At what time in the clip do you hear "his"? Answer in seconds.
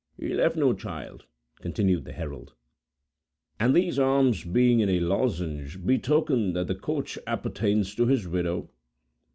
8.07-8.27